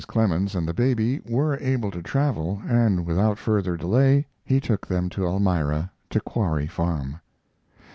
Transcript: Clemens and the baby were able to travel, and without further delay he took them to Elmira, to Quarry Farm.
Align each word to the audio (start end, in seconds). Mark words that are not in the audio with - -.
Clemens 0.07 0.55
and 0.55 0.67
the 0.67 0.73
baby 0.73 1.21
were 1.29 1.57
able 1.59 1.91
to 1.91 2.01
travel, 2.01 2.59
and 2.67 3.05
without 3.05 3.37
further 3.37 3.77
delay 3.77 4.25
he 4.43 4.59
took 4.59 4.87
them 4.87 5.09
to 5.09 5.25
Elmira, 5.27 5.91
to 6.09 6.19
Quarry 6.19 6.65
Farm. 6.65 7.19